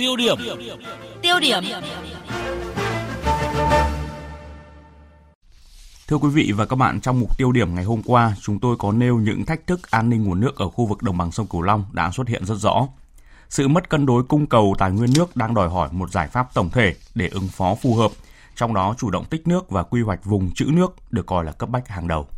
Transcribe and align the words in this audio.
Tiêu 0.00 0.16
điểm. 0.16 0.36
Tiêu 1.22 1.40
điểm. 1.40 1.64
Thưa 6.08 6.16
quý 6.16 6.28
vị 6.28 6.52
và 6.56 6.66
các 6.66 6.76
bạn, 6.76 7.00
trong 7.00 7.20
mục 7.20 7.38
tiêu 7.38 7.52
điểm 7.52 7.74
ngày 7.74 7.84
hôm 7.84 8.02
qua, 8.02 8.34
chúng 8.42 8.60
tôi 8.60 8.76
có 8.78 8.92
nêu 8.92 9.16
những 9.16 9.44
thách 9.44 9.66
thức 9.66 9.90
an 9.90 10.10
ninh 10.10 10.24
nguồn 10.24 10.40
nước 10.40 10.56
ở 10.56 10.68
khu 10.68 10.86
vực 10.86 11.02
đồng 11.02 11.18
bằng 11.18 11.32
sông 11.32 11.46
Cửu 11.46 11.62
Long 11.62 11.84
đã 11.92 12.10
xuất 12.10 12.28
hiện 12.28 12.44
rất 12.44 12.54
rõ. 12.54 12.88
Sự 13.48 13.68
mất 13.68 13.88
cân 13.88 14.06
đối 14.06 14.22
cung 14.22 14.46
cầu 14.46 14.74
tài 14.78 14.90
nguyên 14.90 15.10
nước 15.16 15.36
đang 15.36 15.54
đòi 15.54 15.68
hỏi 15.68 15.88
một 15.92 16.10
giải 16.10 16.28
pháp 16.28 16.54
tổng 16.54 16.70
thể 16.70 16.94
để 17.14 17.28
ứng 17.28 17.48
phó 17.48 17.74
phù 17.74 17.94
hợp, 17.94 18.10
trong 18.56 18.74
đó 18.74 18.94
chủ 18.98 19.10
động 19.10 19.24
tích 19.24 19.48
nước 19.48 19.70
và 19.70 19.82
quy 19.82 20.02
hoạch 20.02 20.24
vùng 20.24 20.50
trữ 20.54 20.64
nước 20.64 20.94
được 21.10 21.26
coi 21.26 21.44
là 21.44 21.52
cấp 21.52 21.68
bách 21.68 21.88
hàng 21.88 22.08
đầu. 22.08 22.28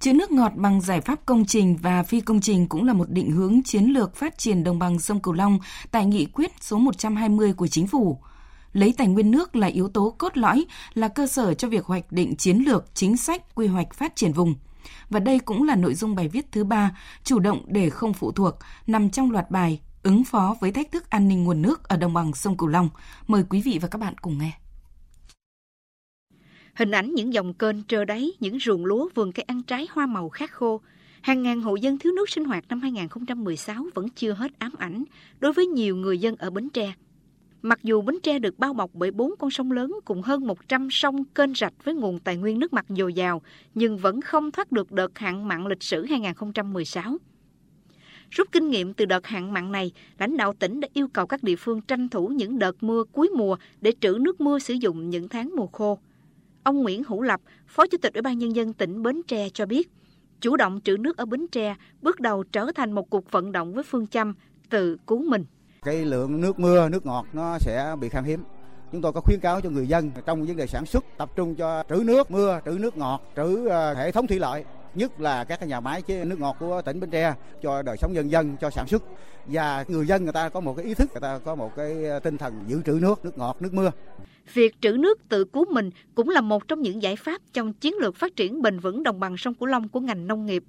Chữ 0.00 0.12
nước 0.12 0.32
ngọt 0.32 0.52
bằng 0.56 0.80
giải 0.80 1.00
pháp 1.00 1.26
công 1.26 1.44
trình 1.44 1.76
và 1.76 2.02
phi 2.02 2.20
công 2.20 2.40
trình 2.40 2.66
cũng 2.68 2.86
là 2.86 2.92
một 2.92 3.10
định 3.10 3.30
hướng 3.30 3.62
chiến 3.62 3.84
lược 3.84 4.16
phát 4.16 4.38
triển 4.38 4.64
đồng 4.64 4.78
bằng 4.78 4.98
sông 4.98 5.20
Cửu 5.20 5.34
Long 5.34 5.58
tại 5.90 6.06
nghị 6.06 6.26
quyết 6.26 6.50
số 6.60 6.78
120 6.78 7.52
của 7.52 7.66
chính 7.66 7.86
phủ. 7.86 8.18
Lấy 8.72 8.94
tài 8.98 9.06
nguyên 9.06 9.30
nước 9.30 9.56
là 9.56 9.66
yếu 9.66 9.88
tố 9.88 10.14
cốt 10.18 10.36
lõi, 10.36 10.64
là 10.94 11.08
cơ 11.08 11.26
sở 11.26 11.54
cho 11.54 11.68
việc 11.68 11.84
hoạch 11.84 12.12
định 12.12 12.36
chiến 12.36 12.58
lược, 12.58 12.94
chính 12.94 13.16
sách, 13.16 13.54
quy 13.54 13.66
hoạch 13.66 13.94
phát 13.94 14.16
triển 14.16 14.32
vùng. 14.32 14.54
Và 15.10 15.20
đây 15.20 15.38
cũng 15.38 15.62
là 15.62 15.76
nội 15.76 15.94
dung 15.94 16.14
bài 16.14 16.28
viết 16.28 16.52
thứ 16.52 16.64
ba, 16.64 16.96
chủ 17.24 17.38
động 17.38 17.64
để 17.66 17.90
không 17.90 18.12
phụ 18.12 18.32
thuộc, 18.32 18.54
nằm 18.86 19.10
trong 19.10 19.30
loạt 19.30 19.50
bài 19.50 19.80
ứng 20.02 20.24
phó 20.24 20.56
với 20.60 20.72
thách 20.72 20.92
thức 20.92 21.10
an 21.10 21.28
ninh 21.28 21.44
nguồn 21.44 21.62
nước 21.62 21.88
ở 21.88 21.96
đồng 21.96 22.14
bằng 22.14 22.34
sông 22.34 22.56
Cửu 22.56 22.68
Long. 22.68 22.88
Mời 23.26 23.44
quý 23.50 23.62
vị 23.62 23.78
và 23.82 23.88
các 23.88 24.00
bạn 24.00 24.14
cùng 24.18 24.38
nghe. 24.38 24.52
Hình 26.74 26.90
ảnh 26.90 27.14
những 27.14 27.32
dòng 27.32 27.54
kênh 27.54 27.82
trơ 27.82 28.04
đáy, 28.04 28.30
những 28.40 28.58
ruộng 28.58 28.84
lúa 28.84 29.08
vườn 29.14 29.32
cây 29.32 29.42
ăn 29.42 29.62
trái 29.62 29.86
hoa 29.90 30.06
màu 30.06 30.28
khát 30.28 30.52
khô. 30.52 30.80
Hàng 31.20 31.42
ngàn 31.42 31.60
hộ 31.60 31.76
dân 31.76 31.98
thiếu 31.98 32.12
nước 32.12 32.30
sinh 32.30 32.44
hoạt 32.44 32.64
năm 32.68 32.80
2016 32.80 33.86
vẫn 33.94 34.08
chưa 34.08 34.32
hết 34.32 34.58
ám 34.58 34.72
ảnh 34.78 35.04
đối 35.40 35.52
với 35.52 35.66
nhiều 35.66 35.96
người 35.96 36.18
dân 36.18 36.36
ở 36.36 36.50
Bến 36.50 36.70
Tre. 36.70 36.92
Mặc 37.62 37.78
dù 37.82 38.02
Bến 38.02 38.16
Tre 38.22 38.38
được 38.38 38.58
bao 38.58 38.74
bọc 38.74 38.90
bởi 38.94 39.10
bốn 39.10 39.34
con 39.38 39.50
sông 39.50 39.72
lớn 39.72 39.96
cùng 40.04 40.22
hơn 40.22 40.46
100 40.46 40.88
sông 40.90 41.24
kênh 41.24 41.54
rạch 41.54 41.84
với 41.84 41.94
nguồn 41.94 42.18
tài 42.18 42.36
nguyên 42.36 42.58
nước 42.58 42.72
mặt 42.72 42.86
dồi 42.88 43.14
dào, 43.14 43.42
nhưng 43.74 43.98
vẫn 43.98 44.20
không 44.20 44.50
thoát 44.50 44.72
được 44.72 44.92
đợt 44.92 45.18
hạn 45.18 45.48
mặn 45.48 45.66
lịch 45.66 45.82
sử 45.82 46.04
2016. 46.04 47.16
Rút 48.30 48.52
kinh 48.52 48.68
nghiệm 48.68 48.94
từ 48.94 49.04
đợt 49.04 49.26
hạn 49.26 49.52
mặn 49.52 49.72
này, 49.72 49.92
lãnh 50.18 50.36
đạo 50.36 50.52
tỉnh 50.58 50.80
đã 50.80 50.88
yêu 50.92 51.08
cầu 51.08 51.26
các 51.26 51.42
địa 51.42 51.56
phương 51.56 51.80
tranh 51.80 52.08
thủ 52.08 52.28
những 52.28 52.58
đợt 52.58 52.82
mưa 52.82 53.04
cuối 53.12 53.28
mùa 53.36 53.56
để 53.80 53.92
trữ 54.00 54.18
nước 54.20 54.40
mưa 54.40 54.58
sử 54.58 54.74
dụng 54.74 55.10
những 55.10 55.28
tháng 55.28 55.50
mùa 55.56 55.66
khô. 55.66 55.98
Ông 56.62 56.82
Nguyễn 56.82 57.02
Hữu 57.04 57.22
Lập, 57.22 57.40
Phó 57.66 57.86
Chủ 57.86 57.98
tịch 58.02 58.14
Ủy 58.14 58.22
ban 58.22 58.38
Nhân 58.38 58.56
dân 58.56 58.72
tỉnh 58.72 59.02
Bến 59.02 59.22
Tre 59.28 59.48
cho 59.48 59.66
biết, 59.66 59.90
chủ 60.40 60.56
động 60.56 60.80
trữ 60.84 60.96
nước 60.96 61.16
ở 61.16 61.24
Bến 61.24 61.46
Tre 61.52 61.76
bước 62.02 62.20
đầu 62.20 62.44
trở 62.52 62.66
thành 62.74 62.92
một 62.92 63.10
cuộc 63.10 63.30
vận 63.30 63.52
động 63.52 63.74
với 63.74 63.84
phương 63.84 64.06
châm 64.06 64.34
tự 64.70 64.96
cứu 65.06 65.22
mình. 65.22 65.44
Cái 65.82 66.04
lượng 66.04 66.40
nước 66.40 66.58
mưa, 66.58 66.88
nước 66.88 67.06
ngọt 67.06 67.26
nó 67.32 67.58
sẽ 67.58 67.96
bị 68.00 68.08
khan 68.08 68.24
hiếm. 68.24 68.42
Chúng 68.92 69.02
tôi 69.02 69.12
có 69.12 69.20
khuyến 69.20 69.40
cáo 69.40 69.60
cho 69.60 69.70
người 69.70 69.86
dân 69.86 70.10
trong 70.26 70.46
vấn 70.46 70.56
đề 70.56 70.66
sản 70.66 70.86
xuất 70.86 71.04
tập 71.18 71.30
trung 71.36 71.54
cho 71.54 71.84
trữ 71.88 72.02
nước 72.04 72.30
mưa, 72.30 72.60
trữ 72.64 72.70
nước 72.70 72.96
ngọt, 72.96 73.22
trữ 73.36 73.66
ờ, 73.66 73.94
hệ 73.94 74.12
thống 74.12 74.26
thủy 74.26 74.38
lợi 74.38 74.64
nhất 74.94 75.20
là 75.20 75.44
các 75.44 75.60
cái 75.60 75.68
nhà 75.68 75.80
máy 75.80 76.02
chế 76.02 76.24
nước 76.24 76.40
ngọt 76.40 76.56
của 76.60 76.82
tỉnh 76.82 77.00
Bến 77.00 77.10
Tre 77.10 77.34
cho 77.62 77.82
đời 77.82 77.96
sống 77.96 78.12
nhân 78.12 78.30
dân, 78.30 78.56
cho 78.60 78.70
sản 78.70 78.86
xuất 78.86 79.02
và 79.46 79.84
người 79.88 80.06
dân 80.06 80.24
người 80.24 80.32
ta 80.32 80.48
có 80.48 80.60
một 80.60 80.74
cái 80.76 80.86
ý 80.86 80.94
thức, 80.94 81.08
người 81.12 81.20
ta 81.20 81.38
có 81.44 81.54
một 81.54 81.76
cái 81.76 82.04
ờ, 82.04 82.18
tinh 82.18 82.38
thần 82.38 82.64
giữ 82.66 82.82
trữ 82.86 82.92
nước, 82.92 83.24
nước 83.24 83.38
ngọt, 83.38 83.56
nước 83.60 83.74
mưa. 83.74 83.90
Việc 84.54 84.80
trữ 84.80 84.92
nước 84.92 85.28
tự 85.28 85.44
cứu 85.44 85.64
mình 85.72 85.90
cũng 86.14 86.28
là 86.28 86.40
một 86.40 86.68
trong 86.68 86.82
những 86.82 87.02
giải 87.02 87.16
pháp 87.16 87.42
trong 87.52 87.72
chiến 87.72 87.94
lược 88.00 88.16
phát 88.16 88.36
triển 88.36 88.62
bền 88.62 88.78
vững 88.78 89.02
đồng 89.02 89.20
bằng 89.20 89.36
sông 89.36 89.54
Cửu 89.54 89.66
Long 89.66 89.88
của 89.88 90.00
ngành 90.00 90.26
nông 90.26 90.46
nghiệp. 90.46 90.64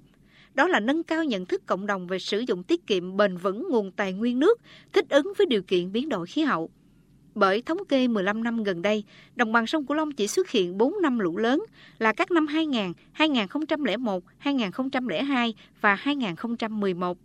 Đó 0.54 0.68
là 0.68 0.80
nâng 0.80 1.02
cao 1.02 1.24
nhận 1.24 1.46
thức 1.46 1.66
cộng 1.66 1.86
đồng 1.86 2.06
về 2.06 2.18
sử 2.18 2.38
dụng 2.38 2.62
tiết 2.62 2.86
kiệm 2.86 3.16
bền 3.16 3.36
vững 3.36 3.68
nguồn 3.70 3.92
tài 3.92 4.12
nguyên 4.12 4.38
nước, 4.38 4.60
thích 4.92 5.06
ứng 5.08 5.32
với 5.38 5.46
điều 5.46 5.62
kiện 5.62 5.92
biến 5.92 6.08
đổi 6.08 6.26
khí 6.26 6.42
hậu. 6.42 6.70
Bởi 7.34 7.62
thống 7.62 7.84
kê 7.88 8.08
15 8.08 8.44
năm 8.44 8.62
gần 8.62 8.82
đây, 8.82 9.04
đồng 9.36 9.52
bằng 9.52 9.66
sông 9.66 9.86
Cửu 9.86 9.96
Long 9.96 10.12
chỉ 10.12 10.26
xuất 10.26 10.50
hiện 10.50 10.78
4 10.78 10.94
năm 11.02 11.18
lũ 11.18 11.36
lớn 11.36 11.64
là 11.98 12.12
các 12.12 12.30
năm 12.30 12.46
2000, 12.46 12.92
2001, 13.12 14.24
2002 14.38 15.54
và 15.80 15.94
2011 15.94 17.18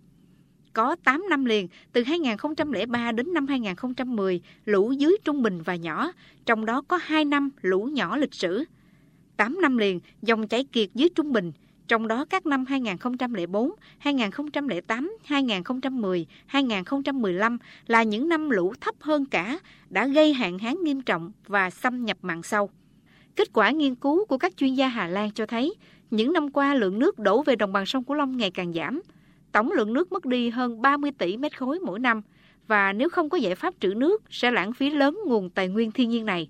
có 0.77 0.95
8 1.03 1.25
năm 1.29 1.45
liền, 1.45 1.67
từ 1.93 2.03
2003 2.03 3.11
đến 3.11 3.33
năm 3.33 3.47
2010, 3.47 4.41
lũ 4.65 4.91
dưới 4.91 5.17
trung 5.23 5.41
bình 5.41 5.61
và 5.61 5.75
nhỏ, 5.75 6.11
trong 6.45 6.65
đó 6.65 6.81
có 6.87 6.99
2 7.03 7.25
năm 7.25 7.49
lũ 7.61 7.83
nhỏ 7.83 8.17
lịch 8.17 8.33
sử. 8.33 8.63
8 9.37 9.61
năm 9.61 9.77
liền, 9.77 9.99
dòng 10.21 10.47
chảy 10.47 10.63
kiệt 10.63 10.89
dưới 10.95 11.09
trung 11.15 11.33
bình, 11.33 11.51
trong 11.87 12.07
đó 12.07 12.25
các 12.25 12.45
năm 12.45 12.65
2004, 12.65 13.71
2008, 13.97 15.17
2010, 15.23 16.25
2015 16.45 17.57
là 17.87 18.03
những 18.03 18.29
năm 18.29 18.49
lũ 18.49 18.73
thấp 18.81 18.95
hơn 18.99 19.25
cả, 19.25 19.59
đã 19.89 20.07
gây 20.07 20.33
hạn 20.33 20.59
hán 20.59 20.75
nghiêm 20.83 21.01
trọng 21.01 21.31
và 21.47 21.69
xâm 21.69 22.05
nhập 22.05 22.17
mặn 22.21 22.43
sâu. 22.43 22.69
Kết 23.35 23.53
quả 23.53 23.71
nghiên 23.71 23.95
cứu 23.95 24.25
của 24.25 24.37
các 24.37 24.57
chuyên 24.57 24.73
gia 24.73 24.87
Hà 24.87 25.07
Lan 25.07 25.31
cho 25.31 25.45
thấy, 25.45 25.75
những 26.11 26.33
năm 26.33 26.51
qua 26.51 26.73
lượng 26.73 26.99
nước 26.99 27.19
đổ 27.19 27.43
về 27.43 27.55
đồng 27.55 27.73
bằng 27.73 27.85
sông 27.85 28.03
Cửu 28.03 28.15
Long 28.15 28.37
ngày 28.37 28.51
càng 28.51 28.73
giảm, 28.73 29.01
tổng 29.51 29.71
lượng 29.71 29.93
nước 29.93 30.11
mất 30.11 30.25
đi 30.25 30.49
hơn 30.49 30.81
30 30.81 31.11
tỷ 31.17 31.37
mét 31.37 31.57
khối 31.57 31.79
mỗi 31.79 31.99
năm 31.99 32.21
và 32.67 32.93
nếu 32.93 33.09
không 33.09 33.29
có 33.29 33.37
giải 33.37 33.55
pháp 33.55 33.73
trữ 33.79 33.93
nước 33.93 34.23
sẽ 34.29 34.51
lãng 34.51 34.73
phí 34.73 34.89
lớn 34.89 35.19
nguồn 35.25 35.49
tài 35.49 35.67
nguyên 35.67 35.91
thiên 35.91 36.09
nhiên 36.09 36.25
này. 36.25 36.49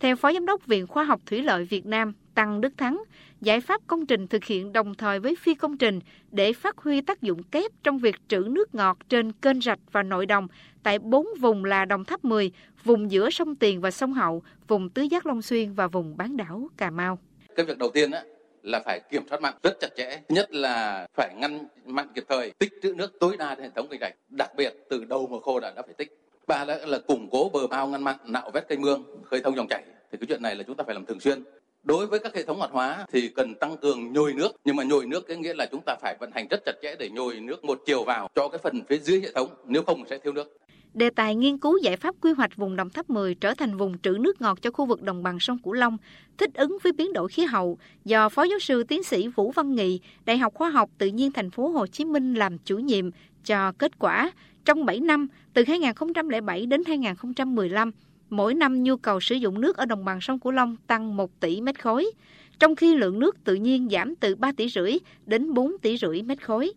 Theo 0.00 0.16
Phó 0.16 0.32
Giám 0.32 0.46
đốc 0.46 0.66
Viện 0.66 0.86
Khoa 0.86 1.04
học 1.04 1.20
Thủy 1.26 1.42
lợi 1.42 1.64
Việt 1.64 1.86
Nam 1.86 2.12
Tăng 2.38 2.60
Đức 2.60 2.72
Thắng, 2.76 3.02
giải 3.40 3.60
pháp 3.60 3.80
công 3.86 4.06
trình 4.06 4.26
thực 4.26 4.44
hiện 4.44 4.72
đồng 4.72 4.94
thời 4.94 5.20
với 5.20 5.36
phi 5.36 5.54
công 5.54 5.78
trình 5.78 6.00
để 6.30 6.52
phát 6.52 6.78
huy 6.78 7.00
tác 7.00 7.22
dụng 7.22 7.42
kép 7.42 7.70
trong 7.82 7.98
việc 7.98 8.16
trữ 8.28 8.38
nước 8.38 8.74
ngọt 8.74 8.98
trên 9.08 9.32
kênh 9.32 9.60
rạch 9.60 9.78
và 9.92 10.02
nội 10.02 10.26
đồng 10.26 10.48
tại 10.82 10.98
bốn 10.98 11.26
vùng 11.40 11.64
là 11.64 11.84
Đồng 11.84 12.04
Tháp 12.04 12.24
10, 12.24 12.52
vùng 12.84 13.10
giữa 13.10 13.30
sông 13.30 13.56
Tiền 13.56 13.80
và 13.80 13.90
sông 13.90 14.12
Hậu, 14.12 14.42
vùng 14.68 14.90
Tứ 14.90 15.02
Giác 15.02 15.26
Long 15.26 15.42
Xuyên 15.42 15.72
và 15.72 15.86
vùng 15.86 16.16
bán 16.16 16.36
đảo 16.36 16.68
Cà 16.76 16.90
Mau. 16.90 17.18
Cái 17.56 17.66
việc 17.66 17.78
đầu 17.78 17.90
tiên 17.94 18.10
á, 18.10 18.22
là 18.62 18.82
phải 18.84 19.00
kiểm 19.10 19.22
soát 19.30 19.40
mặn 19.42 19.54
rất 19.62 19.80
chặt 19.80 19.88
chẽ 19.96 20.20
nhất 20.28 20.54
là 20.54 21.06
phải 21.16 21.34
ngăn 21.36 21.66
mặn 21.84 22.08
kịp 22.14 22.24
thời 22.28 22.50
tích 22.58 22.72
trữ 22.82 22.94
nước 22.94 23.12
tối 23.20 23.36
đa 23.36 23.54
trên 23.54 23.64
hệ 23.64 23.70
thống 23.76 23.88
kênh 23.88 24.00
rạch 24.00 24.14
đặc 24.28 24.50
biệt 24.56 24.74
từ 24.90 25.04
đầu 25.04 25.26
mùa 25.30 25.40
khô 25.40 25.60
đã 25.60 25.72
đã 25.76 25.82
phải 25.82 25.94
tích. 25.94 26.18
Ba 26.46 26.64
là, 26.64 26.78
là 26.86 26.98
củng 26.98 27.28
cố 27.30 27.50
bờ 27.52 27.66
bao 27.66 27.86
ngăn 27.86 28.04
mặn 28.04 28.16
nạo 28.24 28.50
vét 28.50 28.68
kênh 28.68 28.80
mương 28.80 29.04
khơi 29.24 29.40
thông 29.44 29.56
dòng 29.56 29.66
chảy. 29.70 29.82
Thì 30.12 30.18
cái 30.20 30.26
chuyện 30.28 30.42
này 30.42 30.56
là 30.56 30.62
chúng 30.62 30.76
ta 30.76 30.84
phải 30.84 30.94
làm 30.94 31.06
thường 31.06 31.20
xuyên 31.20 31.44
đối 31.82 32.06
với 32.06 32.18
các 32.18 32.34
hệ 32.34 32.42
thống 32.42 32.58
hoạt 32.58 32.70
hóa 32.70 33.06
thì 33.12 33.28
cần 33.28 33.54
tăng 33.54 33.76
cường 33.76 34.12
nhồi 34.12 34.34
nước. 34.34 34.48
Nhưng 34.64 34.76
mà 34.76 34.84
nhồi 34.84 35.06
nước 35.06 35.26
cái 35.28 35.36
nghĩa 35.36 35.54
là 35.54 35.66
chúng 35.70 35.82
ta 35.86 35.96
phải 36.02 36.16
vận 36.20 36.30
hành 36.34 36.46
rất 36.50 36.60
chặt 36.66 36.72
chẽ 36.82 36.96
để 36.98 37.10
nhồi 37.10 37.40
nước 37.40 37.64
một 37.64 37.78
chiều 37.86 38.04
vào 38.04 38.28
cho 38.34 38.48
cái 38.48 38.58
phần 38.62 38.82
phía 38.88 38.98
dưới 38.98 39.20
hệ 39.20 39.32
thống 39.34 39.48
nếu 39.66 39.82
không 39.82 40.04
sẽ 40.10 40.18
thiếu 40.18 40.32
nước. 40.32 40.56
Đề 40.94 41.10
tài 41.10 41.34
nghiên 41.34 41.58
cứu 41.58 41.78
giải 41.82 41.96
pháp 41.96 42.14
quy 42.20 42.32
hoạch 42.32 42.56
vùng 42.56 42.76
Đồng 42.76 42.90
Tháp 42.90 43.10
10 43.10 43.34
trở 43.34 43.54
thành 43.54 43.76
vùng 43.76 43.98
trữ 43.98 44.10
nước 44.20 44.40
ngọt 44.40 44.58
cho 44.62 44.70
khu 44.70 44.86
vực 44.86 45.02
đồng 45.02 45.22
bằng 45.22 45.40
sông 45.40 45.58
Cửu 45.58 45.72
Long, 45.72 45.96
thích 46.38 46.50
ứng 46.54 46.78
với 46.82 46.92
biến 46.92 47.12
đổi 47.12 47.28
khí 47.28 47.44
hậu 47.44 47.78
do 48.04 48.28
Phó 48.28 48.42
giáo 48.42 48.58
sư 48.58 48.82
tiến 48.82 49.02
sĩ 49.02 49.28
Vũ 49.28 49.50
Văn 49.50 49.74
Nghị, 49.74 50.00
Đại 50.24 50.38
học 50.38 50.54
Khoa 50.54 50.70
học 50.70 50.90
Tự 50.98 51.06
nhiên 51.06 51.32
thành 51.32 51.50
phố 51.50 51.68
Hồ 51.68 51.86
Chí 51.86 52.04
Minh 52.04 52.34
làm 52.34 52.58
chủ 52.58 52.78
nhiệm 52.78 53.10
cho 53.44 53.72
kết 53.78 53.98
quả 53.98 54.30
trong 54.64 54.86
7 54.86 55.00
năm 55.00 55.28
từ 55.54 55.64
2007 55.66 56.66
đến 56.66 56.82
2015, 56.86 57.90
mỗi 58.30 58.54
năm 58.54 58.82
nhu 58.82 58.96
cầu 58.96 59.20
sử 59.20 59.34
dụng 59.34 59.60
nước 59.60 59.76
ở 59.76 59.86
đồng 59.86 60.04
bằng 60.04 60.20
sông 60.20 60.40
Cửu 60.40 60.52
Long 60.52 60.76
tăng 60.86 61.16
1 61.16 61.40
tỷ 61.40 61.60
mét 61.60 61.82
khối, 61.82 62.10
trong 62.58 62.76
khi 62.76 62.94
lượng 62.94 63.18
nước 63.18 63.44
tự 63.44 63.54
nhiên 63.54 63.88
giảm 63.90 64.14
từ 64.16 64.34
3 64.34 64.52
tỷ 64.52 64.68
rưỡi 64.68 64.92
đến 65.26 65.54
4 65.54 65.78
tỷ 65.82 65.96
rưỡi 65.96 66.22
mét 66.22 66.44
khối. 66.44 66.72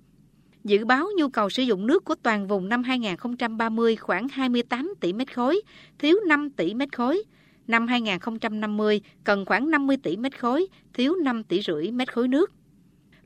Dự 0.63 0.85
báo 0.85 1.07
nhu 1.17 1.29
cầu 1.29 1.49
sử 1.49 1.63
dụng 1.63 1.87
nước 1.87 2.05
của 2.05 2.15
toàn 2.15 2.47
vùng 2.47 2.69
năm 2.69 2.83
2030 2.83 3.95
khoảng 3.95 4.27
28 4.27 4.93
tỷ 4.99 5.13
mét 5.13 5.35
khối, 5.35 5.61
thiếu 5.99 6.17
5 6.27 6.49
tỷ 6.49 6.73
mét 6.73 6.97
khối. 6.97 7.23
Năm 7.67 7.87
2050 7.87 9.01
cần 9.23 9.45
khoảng 9.45 9.69
50 9.69 9.97
tỷ 10.03 10.17
mét 10.17 10.39
khối, 10.39 10.67
thiếu 10.93 11.15
5 11.15 11.43
tỷ 11.43 11.61
rưỡi 11.61 11.91
mét 11.91 12.13
khối 12.13 12.27
nước. 12.27 12.51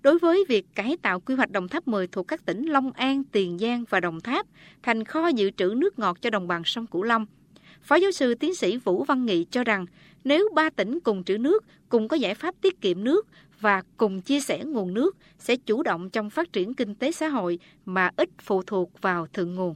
Đối 0.02 0.20
với 0.20 0.46
việc 0.50 0.66
cải 0.76 0.98
tạo 1.02 1.20
quy 1.20 1.36
hoạch 1.36 1.52
Đồng 1.52 1.68
Tháp 1.68 1.88
10 1.88 2.08
thuộc 2.08 2.28
các 2.28 2.46
tỉnh 2.46 2.66
Long 2.66 2.92
An, 2.92 3.24
Tiền 3.24 3.58
Giang 3.60 3.84
và 3.90 4.00
Đồng 4.00 4.22
Tháp 4.22 4.48
thành 4.84 5.04
kho 5.04 5.28
dự 5.28 5.52
trữ 5.58 5.74
nước 5.78 6.00
ngọt 6.00 6.22
cho 6.22 6.30
đồng 6.30 6.48
bằng 6.48 6.62
sông 6.66 6.88
Cửu 6.88 7.04
Long, 7.04 7.26
Phó 7.88 7.96
giáo 7.96 8.12
sư 8.12 8.36
tiến 8.40 8.54
sĩ 8.54 8.78
Vũ 8.78 9.04
Văn 9.04 9.26
Nghị 9.26 9.46
cho 9.50 9.64
rằng 9.64 9.86
nếu 10.24 10.50
ba 10.56 10.70
tỉnh 10.70 11.00
cùng 11.04 11.24
trữ 11.24 11.38
nước, 11.38 11.64
cùng 11.90 12.08
có 12.08 12.18
giải 12.18 12.36
pháp 12.36 12.56
tiết 12.62 12.82
kiệm 12.82 13.04
nước 13.04 13.28
và 13.60 13.82
cùng 13.98 14.22
chia 14.22 14.40
sẻ 14.40 14.64
nguồn 14.66 14.94
nước 14.94 15.16
sẽ 15.38 15.56
chủ 15.66 15.84
động 15.84 16.10
trong 16.10 16.30
phát 16.30 16.54
triển 16.54 16.74
kinh 16.74 16.96
tế 16.96 17.12
xã 17.12 17.28
hội 17.28 17.60
mà 17.86 18.10
ít 18.18 18.30
phụ 18.42 18.62
thuộc 18.68 19.02
vào 19.02 19.28
thượng 19.28 19.56
nguồn. 19.56 19.76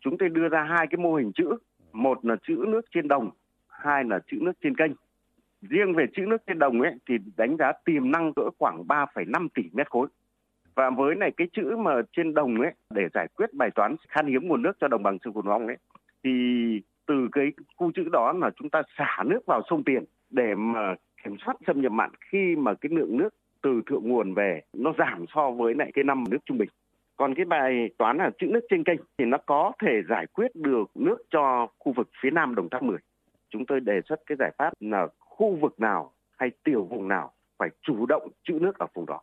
Chúng 0.00 0.18
tôi 0.18 0.28
đưa 0.28 0.48
ra 0.48 0.66
hai 0.70 0.86
cái 0.90 0.98
mô 0.98 1.14
hình 1.14 1.32
chữ, 1.34 1.44
một 1.92 2.24
là 2.24 2.36
chữ 2.48 2.64
nước 2.68 2.80
trên 2.94 3.08
đồng, 3.08 3.30
hai 3.68 4.04
là 4.04 4.18
chữ 4.30 4.36
nước 4.40 4.52
trên 4.62 4.76
kênh. 4.76 4.92
Riêng 5.62 5.94
về 5.96 6.04
chữ 6.16 6.22
nước 6.26 6.42
trên 6.46 6.58
đồng 6.58 6.80
ấy 6.80 6.92
thì 7.08 7.14
đánh 7.36 7.56
giá 7.58 7.72
tiềm 7.84 8.10
năng 8.10 8.32
cỡ 8.34 8.42
khoảng 8.58 8.82
3,5 8.86 9.48
tỷ 9.54 9.62
mét 9.72 9.90
khối. 9.90 10.08
Và 10.74 10.90
với 10.90 11.14
này 11.14 11.30
cái 11.36 11.48
chữ 11.52 11.76
mà 11.76 11.92
trên 12.16 12.34
đồng 12.34 12.60
ấy 12.60 12.72
để 12.94 13.02
giải 13.14 13.28
quyết 13.36 13.54
bài 13.54 13.70
toán 13.74 13.96
khan 14.08 14.26
hiếm 14.26 14.48
nguồn 14.48 14.62
nước 14.62 14.72
cho 14.80 14.88
đồng 14.88 15.02
bằng 15.02 15.18
sông 15.24 15.34
Cửu 15.34 15.46
Long 15.46 15.66
ấy 15.66 15.76
thì 16.24 16.30
từ 17.06 17.28
cái 17.32 17.46
khu 17.76 17.92
chữ 17.94 18.04
đó 18.12 18.32
là 18.32 18.50
chúng 18.56 18.70
ta 18.70 18.82
xả 18.98 19.22
nước 19.26 19.40
vào 19.46 19.62
sông 19.70 19.84
Tiền 19.84 20.04
để 20.30 20.54
mà 20.54 20.94
kiểm 21.24 21.36
soát 21.44 21.56
xâm 21.66 21.80
nhập 21.80 21.92
mặn 21.92 22.10
khi 22.30 22.56
mà 22.56 22.74
cái 22.74 22.90
lượng 22.92 23.16
nước 23.16 23.28
từ 23.62 23.82
thượng 23.86 24.08
nguồn 24.08 24.34
về 24.34 24.60
nó 24.72 24.92
giảm 24.98 25.24
so 25.34 25.50
với 25.50 25.74
lại 25.74 25.90
cái 25.94 26.04
năm 26.04 26.24
nước 26.30 26.38
trung 26.46 26.58
bình 26.58 26.68
Còn 27.16 27.34
cái 27.34 27.44
bài 27.44 27.90
toán 27.98 28.16
là 28.16 28.30
chữ 28.38 28.46
nước 28.46 28.60
trên 28.70 28.84
kênh 28.84 29.00
thì 29.18 29.24
nó 29.24 29.38
có 29.46 29.72
thể 29.82 30.02
giải 30.08 30.26
quyết 30.26 30.54
được 30.54 30.90
nước 30.94 31.16
cho 31.30 31.66
khu 31.78 31.92
vực 31.92 32.08
phía 32.22 32.30
nam 32.30 32.54
Đồng 32.54 32.68
Tháp 32.70 32.82
10. 32.82 32.98
Chúng 33.50 33.66
tôi 33.66 33.80
đề 33.80 34.00
xuất 34.08 34.20
cái 34.26 34.36
giải 34.38 34.50
pháp 34.58 34.72
là 34.80 35.06
khu 35.18 35.56
vực 35.60 35.80
nào 35.80 36.12
hay 36.38 36.50
tiểu 36.64 36.84
vùng 36.90 37.08
nào 37.08 37.32
phải 37.58 37.68
chủ 37.82 38.06
động 38.06 38.28
trữ 38.44 38.52
nước 38.52 38.78
ở 38.78 38.86
vùng 38.94 39.06
đó. 39.06 39.20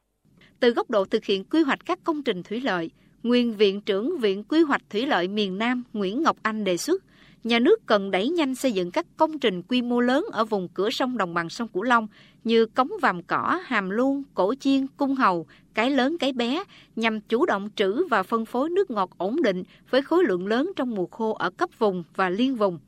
Từ 0.60 0.74
góc 0.74 0.90
độ 0.90 1.06
thực 1.06 1.26
hiện 1.26 1.44
quy 1.52 1.64
hoạch 1.64 1.80
các 1.86 2.00
công 2.04 2.24
trình 2.26 2.44
thủy 2.44 2.62
lợi, 2.64 2.92
nguyên 3.24 3.54
Viện 3.54 3.82
trưởng 3.82 4.20
Viện 4.20 4.44
Quy 4.44 4.62
hoạch 4.62 4.90
Thủy 4.90 5.06
lợi 5.06 5.28
miền 5.28 5.58
Nam 5.58 5.84
Nguyễn 5.94 6.24
Ngọc 6.24 6.38
Anh 6.42 6.64
đề 6.64 6.78
xuất 6.78 7.04
nhà 7.44 7.60
nước 7.60 7.86
cần 7.86 8.12
đẩy 8.12 8.30
nhanh 8.30 8.56
xây 8.56 8.72
dựng 8.72 8.92
các 8.92 9.06
công 9.18 9.40
trình 9.40 9.62
quy 9.62 9.82
mô 9.82 10.00
lớn 10.00 10.26
ở 10.32 10.46
vùng 10.46 10.68
cửa 10.68 10.90
sông 10.90 11.18
đồng 11.18 11.34
bằng 11.34 11.50
sông 11.50 11.68
Cửu 11.68 11.84
Long 11.84 12.08
như 12.44 12.66
cống 12.66 12.90
Vàm 13.02 13.24
Cỏ, 13.24 13.62
Hàm 13.66 13.90
Luông, 13.90 14.24
Cổ 14.34 14.54
Chiên, 14.60 14.88
Cung 14.98 15.16
Hầu, 15.16 15.46
Cái 15.74 15.92
Lớn, 15.92 16.18
Cái 16.18 16.34
Bé 16.34 16.64
nhằm 16.96 17.22
chủ 17.22 17.46
động 17.46 17.70
trữ 17.76 18.08
và 18.08 18.24
phân 18.24 18.46
phối 18.46 18.70
nước 18.70 18.92
ngọt 18.92 19.10
ổn 19.18 19.42
định 19.44 19.64
với 19.90 20.02
khối 20.02 20.24
lượng 20.24 20.48
lớn 20.48 20.72
trong 20.76 20.96
mùa 20.96 21.06
khô 21.06 21.34
ở 21.34 21.50
cấp 21.50 21.70
vùng 21.80 22.04
và 22.16 22.30
liên 22.30 22.56
vùng. 22.56 22.80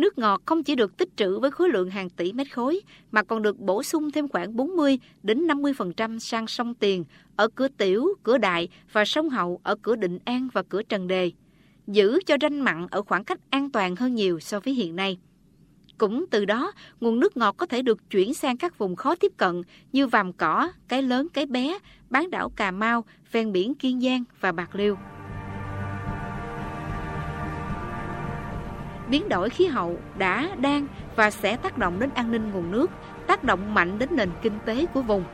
Nước 0.00 0.18
ngọt 0.18 0.42
không 0.46 0.62
chỉ 0.62 0.74
được 0.74 0.96
tích 0.96 1.08
trữ 1.16 1.38
với 1.38 1.50
khối 1.50 1.68
lượng 1.68 1.90
hàng 1.90 2.10
tỷ 2.10 2.32
mét 2.32 2.54
khối 2.54 2.80
mà 3.12 3.22
còn 3.22 3.42
được 3.42 3.58
bổ 3.58 3.82
sung 3.82 4.10
thêm 4.10 4.28
khoảng 4.28 4.56
40 4.56 4.98
đến 5.22 5.46
50% 5.46 6.18
sang 6.18 6.46
sông 6.46 6.74
Tiền 6.74 7.04
ở 7.36 7.48
cửa 7.54 7.68
Tiểu, 7.68 8.08
cửa 8.22 8.38
Đại 8.38 8.68
và 8.92 9.04
sông 9.04 9.30
Hậu 9.30 9.60
ở 9.62 9.74
cửa 9.82 9.96
Định 9.96 10.18
An 10.24 10.48
và 10.52 10.62
cửa 10.62 10.82
Trần 10.82 11.08
Đề 11.08 11.32
giữ 11.86 12.18
cho 12.26 12.36
ranh 12.40 12.64
mặn 12.64 12.86
ở 12.90 13.02
khoảng 13.02 13.24
cách 13.24 13.40
an 13.50 13.70
toàn 13.70 13.96
hơn 13.96 14.14
nhiều 14.14 14.40
so 14.40 14.60
với 14.60 14.74
hiện 14.74 14.96
nay. 14.96 15.18
Cũng 15.98 16.24
từ 16.30 16.44
đó, 16.44 16.72
nguồn 17.00 17.20
nước 17.20 17.36
ngọt 17.36 17.52
có 17.52 17.66
thể 17.66 17.82
được 17.82 18.10
chuyển 18.10 18.34
sang 18.34 18.56
các 18.56 18.78
vùng 18.78 18.96
khó 18.96 19.14
tiếp 19.14 19.32
cận 19.36 19.62
như 19.92 20.06
Vàm 20.06 20.32
Cỏ, 20.32 20.72
Cái 20.88 21.02
Lớn, 21.02 21.28
Cái 21.32 21.46
Bé, 21.46 21.78
bán 22.10 22.30
đảo 22.30 22.50
Cà 22.56 22.70
Mau, 22.70 23.04
ven 23.32 23.52
biển 23.52 23.74
Kiên 23.74 24.00
Giang 24.00 24.24
và 24.40 24.52
Bạc 24.52 24.74
Liêu. 24.74 24.96
Biến 29.10 29.28
đổi 29.28 29.50
khí 29.50 29.66
hậu 29.66 29.98
đã, 30.18 30.48
đang 30.60 30.86
và 31.16 31.30
sẽ 31.30 31.56
tác 31.56 31.78
động 31.78 32.00
đến 32.00 32.10
an 32.14 32.32
ninh 32.32 32.50
nguồn 32.50 32.70
nước, 32.70 32.90
tác 33.26 33.44
động 33.44 33.74
mạnh 33.74 33.98
đến 33.98 34.08
nền 34.12 34.30
kinh 34.42 34.58
tế 34.64 34.86
của 34.94 35.02
vùng. 35.02 35.24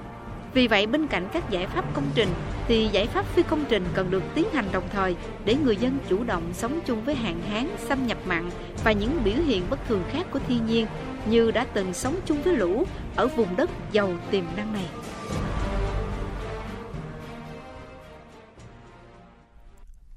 Vì 0.55 0.69
vậy 0.69 0.87
bên 0.87 1.07
cạnh 1.07 1.29
các 1.33 1.51
giải 1.51 1.67
pháp 1.67 1.95
công 1.95 2.05
trình 2.15 2.29
thì 2.69 2.89
giải 2.93 3.07
pháp 3.07 3.27
phi 3.27 3.43
công 3.43 3.65
trình 3.69 3.85
cần 3.95 4.11
được 4.11 4.23
tiến 4.35 4.47
hành 4.53 4.65
đồng 4.73 4.85
thời 4.93 5.17
để 5.45 5.57
người 5.65 5.77
dân 5.77 5.99
chủ 6.09 6.25
động 6.25 6.43
sống 6.53 6.81
chung 6.87 7.05
với 7.05 7.15
hạn 7.15 7.41
hán, 7.51 7.69
xâm 7.79 8.07
nhập 8.07 8.19
mặn 8.27 8.51
và 8.85 8.93
những 8.93 9.19
biểu 9.25 9.37
hiện 9.47 9.63
bất 9.71 9.89
thường 9.89 10.03
khác 10.11 10.27
của 10.31 10.39
thiên 10.49 10.67
nhiên 10.67 10.87
như 11.31 11.51
đã 11.51 11.67
từng 11.75 11.95
sống 11.95 12.15
chung 12.27 12.43
với 12.43 12.57
lũ 12.57 12.87
ở 13.17 13.27
vùng 13.27 13.57
đất 13.57 13.71
giàu 13.93 14.11
tiềm 14.31 14.45
năng 14.57 14.73
này. 14.73 14.87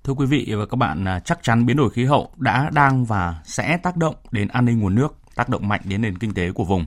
Thưa 0.09 0.13
quý 0.13 0.25
vị 0.25 0.53
và 0.57 0.65
các 0.65 0.75
bạn, 0.75 1.05
à, 1.07 1.19
chắc 1.19 1.39
chắn 1.43 1.65
biến 1.65 1.77
đổi 1.77 1.89
khí 1.89 2.05
hậu 2.05 2.31
đã, 2.37 2.69
đang 2.73 3.05
và 3.05 3.41
sẽ 3.43 3.77
tác 3.77 3.97
động 3.97 4.15
đến 4.31 4.47
an 4.47 4.65
ninh 4.65 4.79
nguồn 4.79 4.95
nước, 4.95 5.15
tác 5.35 5.49
động 5.49 5.67
mạnh 5.67 5.81
đến 5.83 6.01
nền 6.01 6.17
kinh 6.17 6.33
tế 6.33 6.51
của 6.51 6.63
vùng. 6.63 6.85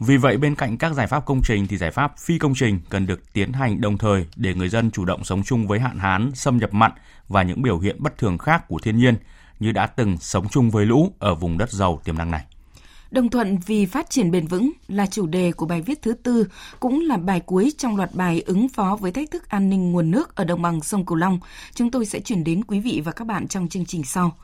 Vì 0.00 0.16
vậy 0.16 0.36
bên 0.36 0.54
cạnh 0.54 0.78
các 0.78 0.92
giải 0.94 1.06
pháp 1.06 1.26
công 1.26 1.40
trình 1.44 1.66
thì 1.66 1.76
giải 1.76 1.90
pháp 1.90 2.18
phi 2.18 2.38
công 2.38 2.54
trình 2.54 2.80
cần 2.88 3.06
được 3.06 3.32
tiến 3.32 3.52
hành 3.52 3.80
đồng 3.80 3.98
thời 3.98 4.26
để 4.36 4.54
người 4.54 4.68
dân 4.68 4.90
chủ 4.90 5.04
động 5.04 5.24
sống 5.24 5.42
chung 5.42 5.66
với 5.66 5.80
hạn 5.80 5.98
hán, 5.98 6.30
xâm 6.34 6.56
nhập 6.56 6.74
mặn 6.74 6.92
và 7.28 7.42
những 7.42 7.62
biểu 7.62 7.78
hiện 7.78 7.96
bất 7.98 8.18
thường 8.18 8.38
khác 8.38 8.68
của 8.68 8.78
thiên 8.82 8.96
nhiên 8.96 9.14
như 9.60 9.72
đã 9.72 9.86
từng 9.86 10.16
sống 10.18 10.48
chung 10.48 10.70
với 10.70 10.86
lũ 10.86 11.12
ở 11.18 11.34
vùng 11.34 11.58
đất 11.58 11.70
giàu 11.70 12.00
tiềm 12.04 12.18
năng 12.18 12.30
này. 12.30 12.44
Đồng 13.10 13.28
thuận 13.28 13.58
vì 13.66 13.86
phát 13.86 14.10
triển 14.10 14.30
bền 14.30 14.46
vững 14.46 14.70
là 14.88 15.06
chủ 15.06 15.26
đề 15.26 15.52
của 15.52 15.66
bài 15.66 15.82
viết 15.82 16.02
thứ 16.02 16.12
tư, 16.12 16.46
cũng 16.80 17.00
là 17.00 17.16
bài 17.16 17.40
cuối 17.40 17.72
trong 17.78 17.96
loạt 17.96 18.14
bài 18.14 18.42
ứng 18.46 18.68
phó 18.68 18.96
với 19.00 19.12
thách 19.12 19.30
thức 19.30 19.48
an 19.48 19.70
ninh 19.70 19.92
nguồn 19.92 20.10
nước 20.10 20.36
ở 20.36 20.44
đồng 20.44 20.62
bằng 20.62 20.80
sông 20.80 21.06
Cửu 21.06 21.16
Long. 21.16 21.38
Chúng 21.74 21.90
tôi 21.90 22.06
sẽ 22.06 22.20
chuyển 22.20 22.44
đến 22.44 22.64
quý 22.64 22.80
vị 22.80 23.02
và 23.04 23.12
các 23.12 23.26
bạn 23.26 23.48
trong 23.48 23.68
chương 23.68 23.86
trình 23.86 24.04
sau. 24.04 24.36